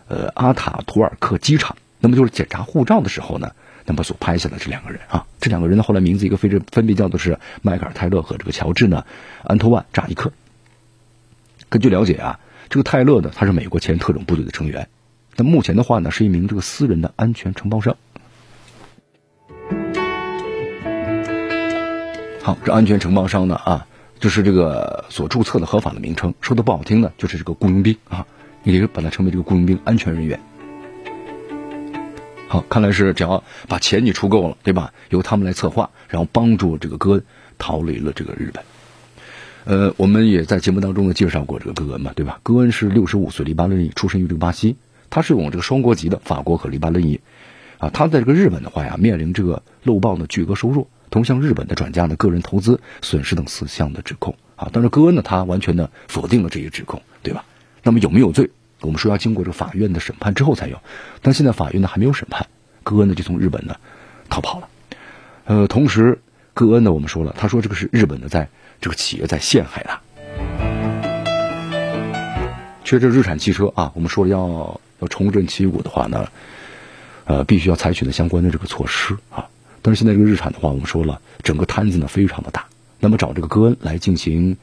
[0.07, 1.75] 呃阿塔图尔克机场。
[2.01, 3.51] 那么就是检查护照的时候呢，
[3.85, 9.05] 那么所拍下的这两个人啊，这两个人呢后来名字一个分分别叫做是迈克尔泰勒和这个乔治呢
[9.43, 10.33] 安托万扎伊克。
[11.69, 14.89] 根据了解啊，这个泰勒呢他是美国前特种部队的成员，
[15.35, 17.95] 那目前的话呢是一名这个私人的安全承包商。
[22.41, 23.87] 好，这安全承包商呢啊，
[24.19, 28.25] 就是这个所注册的合法的名称，说的不好听呢，就是这个雇佣兵啊，
[28.63, 30.39] 也就把它称为这个雇佣兵安全人员。
[32.51, 34.93] 好，看来是只要把钱你出够了，对吧？
[35.07, 37.23] 由他们来策划，然后帮助这个戈恩
[37.57, 38.61] 逃离了这个日本。
[39.63, 42.41] 呃，我们也在节目当中呢介绍过这个戈恩嘛，对吧？
[42.43, 44.75] 戈恩是六十五岁黎巴嫩裔，出生于这个巴西，
[45.09, 47.21] 他是有这个双国籍的，法国和黎巴嫩裔。
[47.77, 54.35] 啊，他在这个日本的话呀，面临这个漏报的巨额收入，同向日本的转嫁的个人投资损失等四项的指控。
[54.57, 57.45] 啊，但是戈恩呢，他完全的否定了这些指控，对吧？
[57.81, 58.49] 那么有没有罪？
[58.81, 60.81] 我们说要经过这个法院的审判之后才有，
[61.21, 62.47] 但现在法院呢还没有审判，
[62.83, 63.77] 戈恩呢就从日本呢
[64.29, 64.67] 逃跑了。
[65.45, 66.19] 呃，同时
[66.53, 70.01] 戈恩呢我们说了，他说这个是日本的在这个企业在陷害他。
[72.83, 76.27] 其实日产汽车啊，我们说了要要重振旗鼓的话呢，
[77.25, 79.47] 呃，必须要采取的相关的这个措施啊。
[79.81, 82.65] 但是现在这个日产的话，我们说了整个摊子呢非常的大，
[82.99, 84.57] 那么找这个戈恩来进行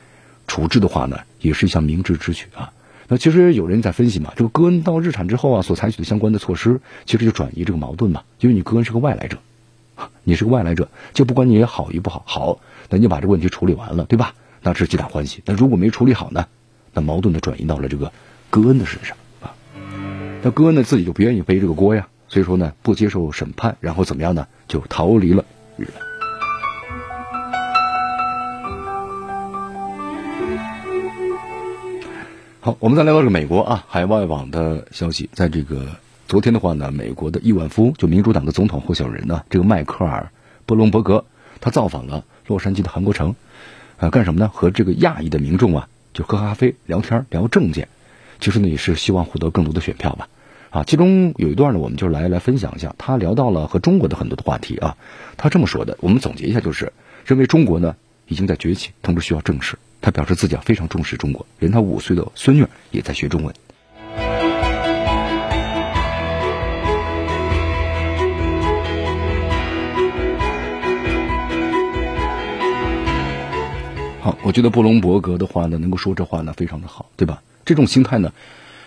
[0.46, 2.72] 处置的话呢，也是一项明智之举啊。
[3.10, 8.22] 那其实有人在分析嘛，这个戈恩到日产之后啊，所采取的相关的措施，其实就转移这个矛盾嘛。
[8.40, 9.38] 因为你戈恩是个外来者，
[10.24, 14.34] 你是个外来者，就不管你好与不好，好，那你把这个问题处理完了，对吧？
[14.62, 15.40] 那是皆大欢喜。
[15.44, 16.46] 但如果没处理好呢，
[16.92, 18.12] 那矛盾的转移到了这个
[18.50, 19.54] 戈恩的身上啊。
[20.42, 24.46] 那戈恩呢自己就不愿意背这个锅呀，所以说呢不接受审判，然后怎么样呢？
[24.66, 25.44] 就逃离了
[25.78, 26.07] 日本。
[32.68, 35.86] 好，我们再来到这个美国啊，海外网的消息，在这个
[36.26, 40.30] 昨天的话呢，美国的亿万富翁，就民主党的总统候选人呢，这个迈克尔·
[40.66, 41.24] 布隆伯格，
[41.62, 43.34] 他造访了洛杉矶的韩国城，
[43.96, 44.50] 啊，干什么呢？
[44.52, 47.88] 和这个亚裔的民众啊，就喝咖啡、聊天、聊政见，
[48.38, 50.28] 其实呢也是希望获得更多的选票吧。
[50.68, 54.98] 啊，其中有一段呢，我们就来来分享一下，他聊到了和中国的很多的话题啊，
[55.38, 56.92] 他这么说的，我们总结一下，就是
[57.24, 59.78] 认为中国呢已经在崛起，同时需要正视。
[60.00, 63.54] 他表示自己啊非常重视中国，连他五岁的孙女也在学中文。
[74.20, 77.42] 好，我觉得布隆伯格的话呢，能够说这话呢，非常的好，对吧？
[77.64, 78.32] 这种心态呢，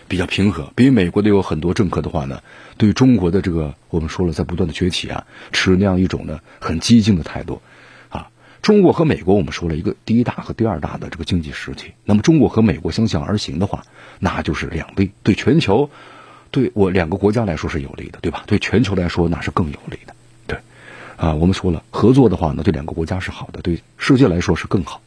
[0.07, 2.41] 比较平和，比美国的有很多政客的话呢，
[2.77, 7.61] 对中国的这个我们说了，在不断的崛起啊，持那样一种呢很激进的态度。
[8.61, 11.91] 中国和美国，我们说了一个第一大和第二大的这个经济实体。
[12.05, 13.83] 那么，中国和美国相向而行的话，
[14.19, 15.89] 那就是两利，对全球
[16.51, 18.43] 对我两个国家来说是有利的，对吧？
[18.45, 20.13] 对全球来说那是更有利的。
[20.45, 20.59] 对，
[21.17, 25.01] 啊，我们说了合作的话呢，对两个国家是好的，对世界来说是更好。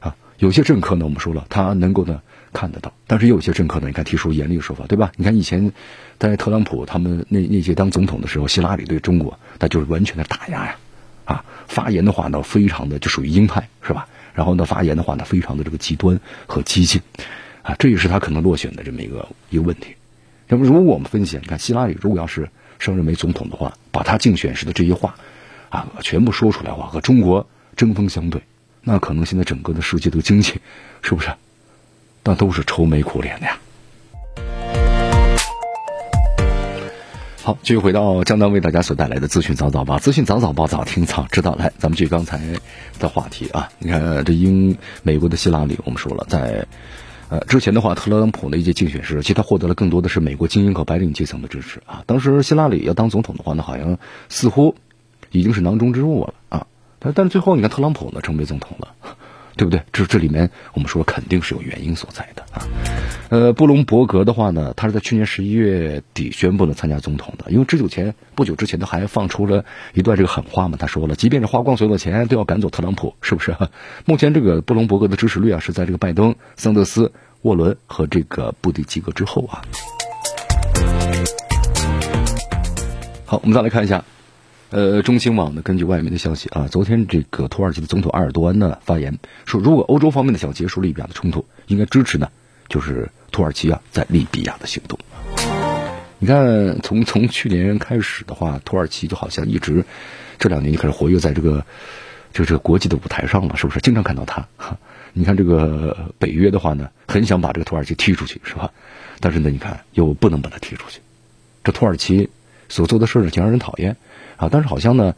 [0.00, 2.20] 啊，有些政客呢，我们说了，他能够呢
[2.52, 5.10] 看得到，但是也有些政客呢，你看提出严厉的说法，对吧？
[5.16, 5.72] 你看以前
[6.18, 10.76] 在特朗普他们那那些当总统的时候，希拉里对中国那就是完全的打压呀，
[11.26, 14.08] 啊发言的话呢，非常的就属于鹰派，是吧？
[14.32, 17.02] 然后呢，发言的话呢，非常的这个极端和激进，
[17.62, 19.94] 啊，这也是他可能落选的这么一个一个问题。
[20.48, 25.14] 那么，如果我们分析，你看希拉里如果要是升任为总统的话，把他竞选时的这些话，
[25.68, 28.40] 啊，全部说出来的话，和中国针锋相对，
[28.82, 30.54] 那可能现在整个的世界的经济，
[31.02, 31.30] 是不是？
[32.22, 33.58] 那都是愁眉苦脸的呀。
[37.46, 41.54] 好，继续回到江南为大家所带来的资讯早早报，资讯早早报，早听早知道。
[41.54, 42.40] 来，咱们继续刚才
[42.98, 46.66] 的话题啊，你看这英美国的希拉里，我们说了，在
[47.28, 52.02] 呃之前的话，特朗普的一些竞选时，其实他获得了更多的是美国精英和白领阶层的支持啊。
[52.04, 53.96] 当时希拉里要当总统的话呢，好像
[54.28, 54.74] 似乎
[55.30, 56.66] 已经是囊中之物了啊。
[56.98, 58.88] 但但最后你看特朗普呢，成为总统了。
[59.56, 59.82] 对不对？
[59.92, 62.62] 这这里面我们说肯定是有原因所在的啊。
[63.30, 69.64] 呃，布隆伯格的话呢，他是在去年十一月底宣布了参加总统的，因为之久前不久之前他还放出了
[69.94, 73.56] 一段这个狠话嘛，他说了，即便是花光所有的钱，都要赶走特朗普，是不是？
[74.04, 77.10] 目前这个布隆伯格的支持率啊，是在这个拜登、桑德斯、
[77.42, 79.62] 沃伦和这个布迪吉格之后啊。
[83.24, 84.04] 好，我们再来看一下。
[84.76, 92.28] 呃，中新网呢，根据外媒的消息啊，昨天这个土耳其的总统埃尔多安呢发言说，如果欧洲方面的想结束利比亚的冲突，应该支持呢，
[92.68, 94.98] 就是土耳其啊在利比亚的行动。
[96.18, 99.82] 你看，从从去年开始的话，土耳其就好像一直
[100.38, 101.64] 这两年就开始活跃在这个
[102.34, 103.80] 就这个国际的舞台上了，是不是？
[103.80, 104.46] 经常看到他。
[105.14, 108.70] 你看这个北约的话呢，很想把这个土耳其踢出去，是吧？
[109.20, 111.00] 但是呢，你看又不能把他踢出去。
[111.64, 112.28] 这土耳其
[112.68, 113.96] 所做的事儿呢，挺让人讨厌。
[114.36, 115.14] 啊，但是好像呢，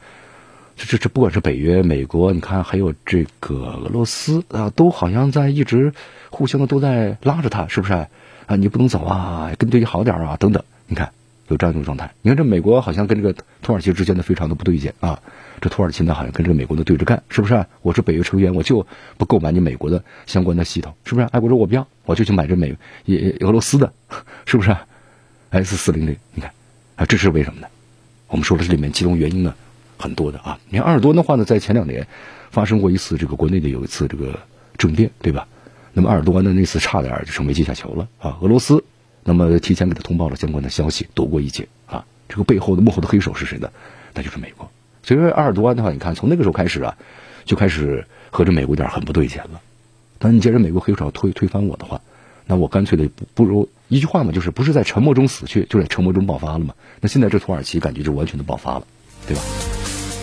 [0.77, 3.55] 这这这，不管是北约、美国，你看还有这个
[3.85, 5.93] 俄罗斯啊，都好像在一直
[6.31, 7.93] 互相的都在拉着他，是不是？
[7.93, 10.63] 啊，你不能走啊，跟对你好点啊，等等。
[10.87, 11.11] 你看
[11.49, 12.11] 有这样一种状态。
[12.23, 15.21] 你看这美国好像跟这个土耳其之间的非常的不对劲啊，
[15.61, 17.67] 这土耳其呢好像跟这个美国的对着干，是不是？
[17.83, 21.27] 我是北约成员，我就不购买你美国的相关的系统，是不是？
[21.33, 23.93] 哎，我说我不要，我就去买这美也俄罗斯的，
[24.47, 24.75] 是不是
[25.51, 26.51] ？S 四零零，你看
[26.97, 27.67] 啊，这是为什么呢？
[28.29, 29.55] 我们说的这里面其中原因呢
[29.99, 32.07] 很多的啊，你看阿尔多安的话呢，在前两年
[32.51, 34.39] 发生过一次这个国内的有一次这个
[34.77, 35.49] 政变，对吧？
[35.93, 38.39] 那么阿尔多安的那次差点就成为阶下囚了啊。
[38.41, 38.85] 俄罗斯
[39.25, 42.05] 那么提前给他通报了相关的消息，躲过一劫啊。
[42.29, 43.71] 这个背后的幕后的黑手是谁呢？
[44.15, 44.71] 那就是美国。
[45.03, 46.97] 所以说阿尔多安的话，你看从那个时候开始啊，
[47.45, 49.61] 就开始和这美国有点很不对劲了。
[50.19, 52.01] 但你既然美国黑手要推推翻我的话，
[52.47, 56.75] 那我干脆的不不如一句话嘛，就是不是在沉默中死去，就在沉默中爆发了嘛。
[57.01, 58.87] 那现在这土耳其感觉就完全的爆发了，
[59.27, 59.43] 对吧？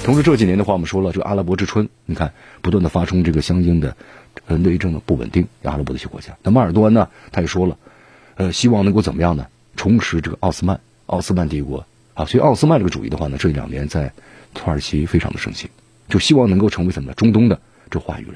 [0.04, 3.98] 同时这几年的话，我们说了，这个阿拉伯之春，你看不断的发生这个相应的
[4.46, 6.38] 呃内政的不稳定，阿拉伯的一些国家。
[6.44, 7.76] 那马尔多安呢，他也说了，
[8.36, 9.48] 呃，希望能够怎么样呢？
[9.76, 12.26] 重拾这个奥斯曼奥斯曼帝国啊。
[12.26, 14.14] 所以奥斯曼这个主义的话呢，这两年在
[14.54, 15.68] 土耳其非常的盛行，
[16.08, 18.36] 就希望能够成为什么中东的这话语人。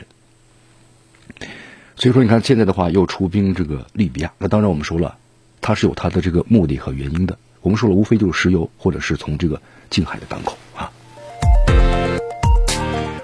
[1.99, 5.17] 所以说，你看现在的话又出兵这个利比亚，那当然我们说了，
[5.59, 7.37] 它是有它的这个目的和原因的。
[7.59, 10.89] 我们说了，无非就是石油，或者是从这个近海的港口啊，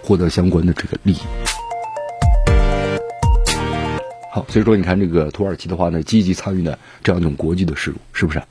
[0.03, 1.19] 获得相关的这个利益。
[4.29, 8.43] 好，所以说你看这个土耳其的话呢，积极参与呢这样一种国际的事务，是不是？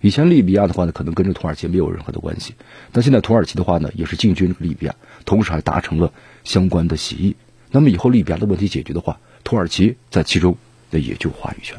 [0.00, 2.54] 以前利比亚的话呢，可能跟这土耳其没有任何的关系，
[2.92, 4.94] 但现在土耳其的话呢，也是进军利比亚，
[5.26, 7.36] 同时还达成了相关的协议。
[7.70, 10.56] 那么以后利比亚的问题解决的话，土耳其在其中
[10.90, 11.78] 那也就话语权。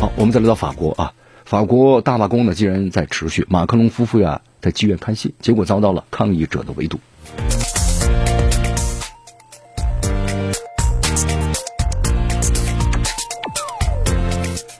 [0.00, 1.12] 好，我们再来到法国啊，
[1.44, 7.00] 法国大罢工呢，既然在持续，马克龙夫妇呀在妓院看戏，结果遭到了抗议者的围堵。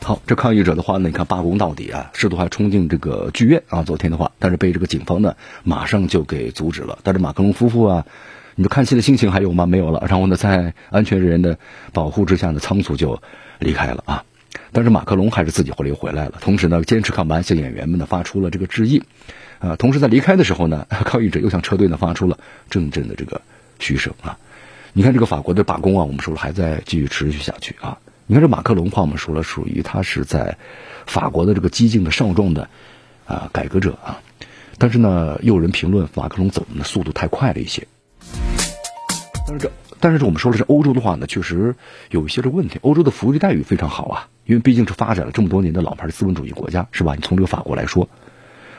[0.04, 6.96] 好，这抗议者的话呢，你看罢工到底啊，试图还冲进这个剧院啊，昨天的话，但是被这个警方呢马上就给阻止了。
[7.02, 8.06] 但是马克龙夫妇啊。
[8.56, 9.66] 你们看戏的心情还有吗？
[9.66, 10.06] 没有了。
[10.08, 11.58] 然后呢，在安全人员的
[11.92, 13.20] 保护之下呢，仓促就
[13.58, 14.24] 离开了啊。
[14.70, 16.34] 但是马克龙还是自己回来又回来了。
[16.40, 19.02] 同时呢，坚持抗完，向演员们呢发出了这个致意。
[19.58, 22.38] 啊，同时在离开的时候呢，抗议者又向车队呢发出了
[22.70, 23.40] 阵阵的这个
[23.78, 24.38] 嘘声啊。
[24.92, 27.98] 你看这个法国的罢工啊，我们说了还在继续持续下去啊。
[28.26, 30.56] 你看这马克龙话，我们说了属于他是在
[31.06, 32.68] 法国的这个激进的少壮的
[33.26, 34.20] 啊改革者啊。
[34.78, 37.86] 但是呢，又有人评论马克龙走的速度太快了一些。
[39.46, 41.76] 但是这但是这我们说的是欧洲的话呢，确实
[42.10, 42.78] 有一些这问题。
[42.82, 47.14] 欧洲的福利待遇非常好啊，因为毕竟是发展了这么多年的老牌资本主义国家，是吧？
[47.14, 48.08] 你从这个法国来说，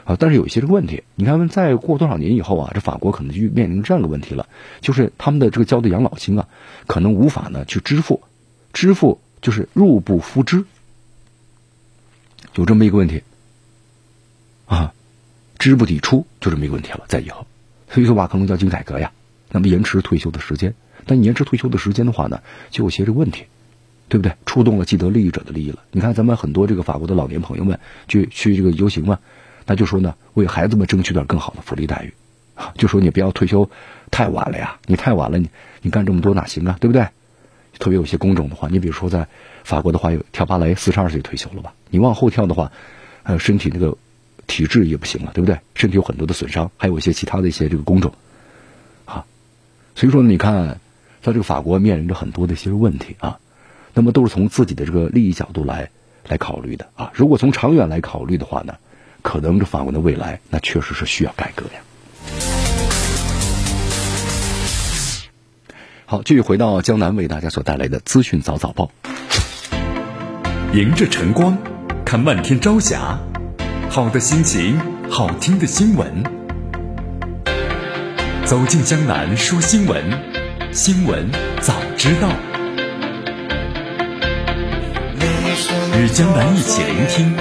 [0.03, 4.47] 啊，但是有一些这个问题，你看再过多少年以后啊，这法国可能就面临这样的问题了，
[4.81, 6.47] 就是他们的这个交的养老金啊，
[6.85, 8.21] 可能无法呢去支付，
[8.71, 10.65] 支付就是入不敷支，
[12.53, 13.23] 有这么一个问题，
[14.67, 14.93] 啊，
[15.57, 17.47] 支不抵出就这么一个问题了，在以后，
[17.89, 19.11] 所以说吧，可能要进改革呀。
[19.51, 20.73] 那么延迟退休的时间，
[21.05, 23.45] 但延迟退休的时间的话呢，就有些这个问题，
[24.09, 24.35] 对不对？
[24.45, 25.79] 触动了既得利益者的利益了。
[25.91, 29.19] 你看咱们很多这个法国的老年朋友们去去这个游行嘛，
[29.65, 32.13] 那就说呢，为孩子们争取点更好的福利待遇，
[32.77, 33.69] 就说你不要退休
[34.11, 35.49] 太晚了呀，你太晚了，你
[35.81, 37.07] 你干这么多哪行啊，对不对？
[37.77, 39.27] 特别有些工种的话，你比如说在
[39.63, 41.73] 法国的话，有跳芭蕾四十二岁退休了吧？
[41.89, 42.71] 你往后跳的话，
[43.23, 43.97] 呃，身体那个
[44.47, 45.59] 体质也不行了，对不对？
[45.73, 48.13] 身体有很多的损伤，还有一些其他的一些这个工种。
[49.95, 50.81] 所以说，你看，
[51.21, 53.39] 在这个法国面临着很多的一些问题啊，
[53.93, 55.89] 那么都是从自己的这个利益角度来
[56.27, 57.11] 来考虑的啊。
[57.13, 58.75] 如果从长远来考虑的话呢，
[59.21, 61.79] 可能这法国的未来那确实是需要改革呀。
[66.05, 68.91] 好，继续回到江南为大家所带来的资讯早早报，
[70.73, 71.57] 迎着晨光，
[72.03, 73.17] 看漫天朝霞，
[73.89, 74.77] 好的心情，
[75.09, 76.44] 好听的新闻。
[78.45, 80.03] 走进江南说新闻，
[80.71, 81.27] 新闻
[81.61, 82.29] 早知道，
[85.99, 87.35] 与江南一起聆听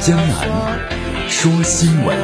[0.00, 0.78] 江南
[1.30, 2.14] 说新闻。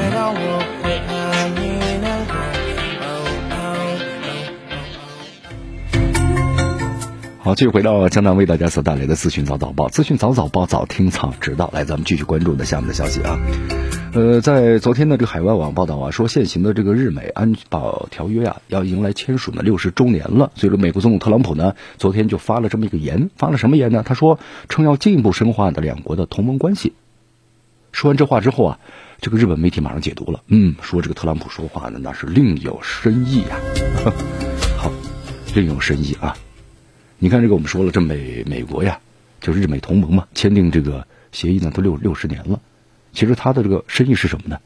[7.39, 11.71] 好，继续回到江南为大家所带来的资讯早早报，资讯早早报，早听早知道。
[11.73, 13.39] 来，咱们继续关注的下面的消息啊。
[14.15, 20.53] 呃，在昨天呢，这个海外网报道啊，说现行的这个日美安保条约啊，要迎来签署呢六十周年了。
[20.55, 24.05] 所以说，美国总统特朗普呢，昨天就发了这么一个言，发了什么言呢？
[24.07, 26.93] 他说，称要进一步深化的两国的同盟关系。
[27.91, 28.79] 说完这话之后啊，
[29.21, 33.59] 这个日本媒体马上解读了，嗯，说这个特朗普说话呢，那是另有深意呀。
[34.79, 34.93] 好，
[35.57, 36.37] 另有深意啊。
[37.19, 39.01] 你看这个，我们说了，这美美国呀，
[39.41, 42.61] 就是日美同盟嘛，签订这个协议呢，都六六十年了。
[43.15, 44.59] 其实他的这个深意是什么呢？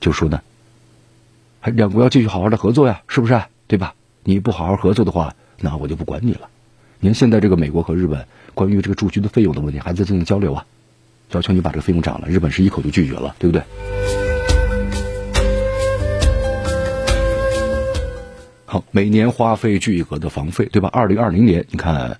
[0.00, 0.40] 就说呢，
[1.60, 3.42] 还两国要继续好好的合作呀，是不是？
[3.66, 3.94] 对吧？
[4.22, 6.48] 你不好好合作的话，那我就不管你了。
[7.00, 10.64] 你看现在这个美国和日本关于这个驻军的费用的问题还在进行交流啊，
[11.32, 13.62] 要求你把这个费用涨了，日本是一口就拒绝了，对不对？
[18.64, 20.88] 好，每年花费巨额的房费，对吧？
[20.92, 22.18] 二零二零年，你看，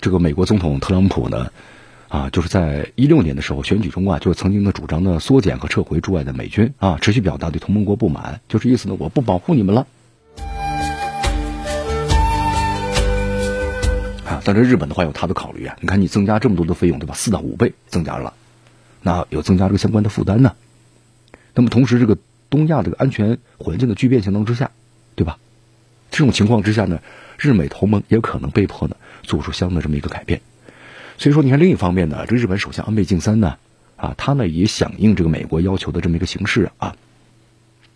[0.00, 1.50] 这个美国总统特朗普呢，
[2.08, 9.86] 啊，就是在一六年的时候选举中啊，就是曾经的主张呢缩减和撤回驻外的美军啊，持续表达对同盟国不满，就是意思呢，我不保护你们了。
[14.24, 17.14] 啊，但是日本的话有他的考虑啊，你看你增加这么多的费用，对吧？
[17.14, 18.32] 四到五倍增加了，
[19.02, 20.54] 那有增加这个相关的负担呢。
[21.54, 22.18] 那么同时，这个
[22.50, 24.70] 东亚这个安全环境的巨变情况之下，
[25.14, 25.38] 对吧？
[26.10, 27.00] 这种情况之下呢，
[27.38, 30.40] 日美同盟也可能被迫呢做出相应的这么一个改变。
[31.18, 33.56] 所以说，你看另一方面呢，这日本首相安倍晋三呢，
[33.96, 36.94] 啊，他呢也响应这个美国要求的这么一个形式啊，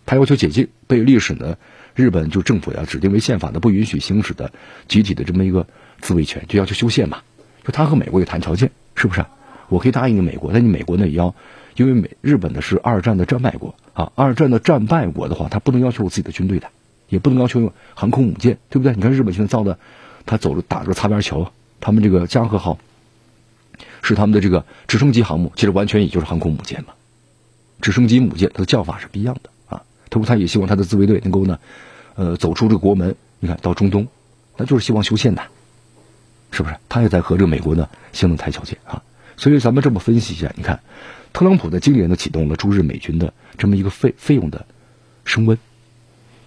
[0.05, 1.57] 他要求解禁被历史呢
[1.95, 4.51] 日本就政府呀指定为宪法的不允许行使的
[4.87, 5.67] 集体的这么一个
[5.99, 7.21] 自卫权，就要求修宪嘛。
[7.63, 9.25] 就他和美国也谈条件，是不是？
[9.69, 11.35] 我可以答应你美国，但你美国呢也要，
[11.75, 16.67] 因为美日本呢是二战的战败国啊，二战的战败国的话，他不能要求我自己的军队的。
[17.07, 18.95] 也不能要求用航空母舰，对不对？
[18.95, 19.77] 你看日本现在造的，
[20.25, 22.79] 他走了打着擦边球，他们这个加贺号
[24.01, 26.93] 是他们的这个直升机航母，其实完全也就是航空母舰嘛。
[27.81, 29.83] 直升机母舰它的叫法是不一样的啊。
[30.09, 31.59] 同时，他也希望他的自卫队能够呢，
[32.15, 34.07] 呃，走出这个国门，你看到中东，
[34.57, 35.41] 那就是希望修宪的，
[36.51, 36.75] 是不是？
[36.89, 39.01] 他也在和这个美国呢相应谈条件啊。
[39.37, 40.79] 所以咱们这么分析一下，你看，
[41.33, 44.65] 特朗普在今年呢启动了驻日美军的这么一个费费用的
[45.25, 45.57] 升温。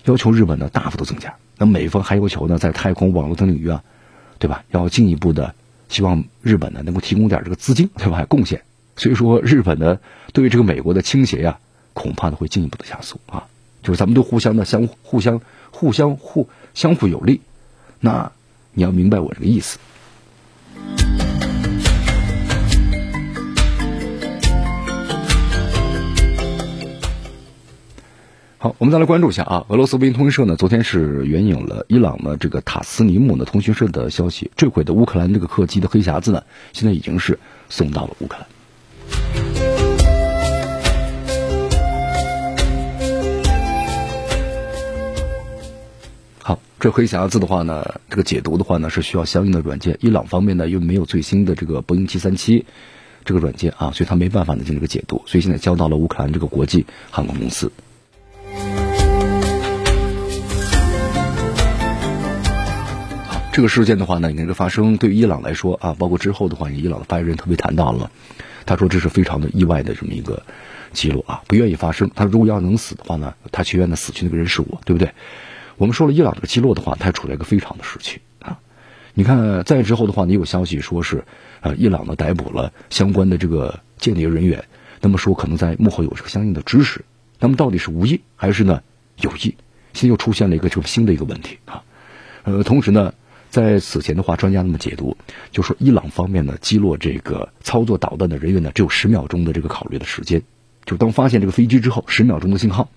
[0.04, 3.82] 要求日本呢大幅度增加，那美方还要求呢在太空、网络等领域啊，
[4.38, 4.62] 对吧？
[4.70, 5.54] 要进一步的，
[5.88, 8.24] 希望日本呢能够提供点这个资金，对吧？
[8.24, 8.62] 贡献。
[8.96, 9.98] 所以说，日本呢
[10.32, 11.58] 对于这个美国的倾斜呀，
[11.92, 13.46] 恐怕呢会进一步的加速啊。
[13.82, 15.40] 就是咱们都互相的相互相
[15.70, 17.40] 互相互相互有利，
[18.00, 18.32] 那
[18.72, 19.78] 你要明白我这个意思。
[28.64, 36.42] 好，我们再来关注一下啊，俄罗斯卫星通讯社呢，昨天是援引了伊朗的这个塔斯尼姆的通讯社的消息，坠毁的乌克兰这个客机的黑匣子呢，
[36.72, 37.38] 现在已经是
[37.68, 38.46] 送到了乌克兰。
[46.42, 49.98] 好，这黑匣子的话呢，这个解读的话呢是需要相应的软件。
[50.00, 52.64] 伊朗方面呢又没有最新的这个波音七三七
[53.26, 57.70] 这个软件啊，所以他没办法呢进行这个解读，所以现在交到了乌克兰这个国际航空公司。
[63.54, 68.10] 这个事件的话呢，你看这个发生对于伊朗来说啊，包括之后的话，伊朗的发言人特别谈到了，
[68.66, 70.42] 他说这是非常的意外的这么一个
[70.92, 72.10] 记录啊，不愿意发生。
[72.16, 75.12] 他如果要能死的话呢，他情愿的死去那个人是我，对不对？
[75.76, 78.58] 我们说了伊朗这个击落的话，他处在一个非常的时期啊。
[79.14, 81.24] 你看再之后的话，你有消息说是
[81.60, 84.64] 啊，伊朗呢逮捕了相关的这个间谍人员，
[85.00, 87.04] 那么说可能在幕后有这个相应的指使，
[87.38, 88.82] 那么到底是无意还是呢
[89.20, 89.54] 有意？
[89.92, 91.84] 现在又出现了一个这个新的一个问题啊。
[92.42, 93.14] 呃，同时呢。
[93.54, 95.16] 在此前的话，专家那么解读，
[95.52, 100.42] 就说伊朗方面呢击落这个操作导弹的人员呢，只有十秒钟的这个考虑的时间。
[100.84, 102.88] 就当发现这个飞机之后，十秒钟的信号，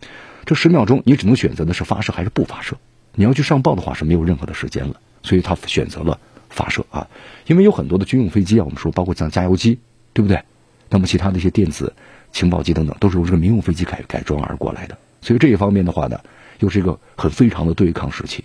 [0.46, 2.76] 这十秒钟你只能选择的是发射还是不发射。
[3.14, 7.08] 你要去上报的话是没有任何的时间了，所以他选择了发射啊。
[7.46, 9.78] 因为有很多的军用飞机啊，我们说包括像加油机，
[10.14, 10.42] 对不对？
[10.90, 11.94] 那么其他的一些电子
[12.32, 14.98] 情报机等等，都是由这个民用飞机改改装而过来的。
[15.22, 16.20] 所以这一方面的话呢，
[16.58, 18.44] 又是一个很非常的对抗时期。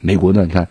[0.00, 0.66] 美国呢，你看。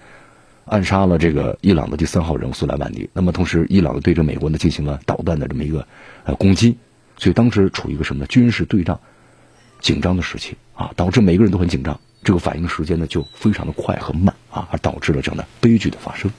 [0.69, 5.85] 暗杀了这个伊朗的第三号人物苏莱曼尼，那么同时伊朗对着美国呢进行了导弹的这么一个
[6.23, 6.77] 呃攻击，
[7.17, 8.27] 所以当时处于一个什么呢？
[8.27, 8.99] 军事对仗
[9.81, 16.31] 紧张的时期啊，导致每个人都很紧张，这个反应时间呢就非常的快和慢啊，而导致了这样的悲剧的发生。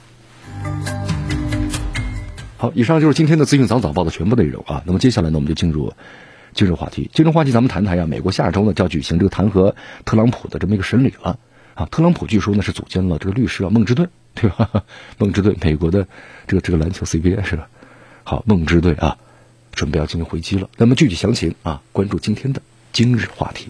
[2.57, 4.81] 好，以上就是今天的资讯早早报的全部内容啊。
[4.85, 5.91] 那么接下来呢，我们就进入
[6.53, 7.09] 今日话题。
[7.13, 9.73] 今日话题咱们谈谈呀，美国下周呢就要举行这个弹劾
[10.05, 11.37] 特朗普的这么一个审理了
[11.89, 14.07] 特朗普据说呢是组建了这个律师啊孟之队。
[14.33, 14.85] 对吧？
[15.17, 16.07] 梦之队，美国的
[16.47, 17.67] 这个这个篮球 CBA 是吧？
[18.23, 19.17] 好，梦之队啊，
[19.73, 20.69] 准备要进行回击了。
[20.77, 22.61] 那么具体详情啊，关注今天的
[22.93, 23.67] 今日话题。